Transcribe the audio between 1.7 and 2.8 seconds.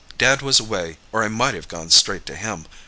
straight to him.